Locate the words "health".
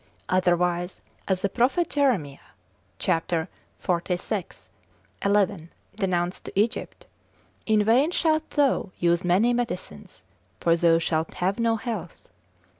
11.75-12.27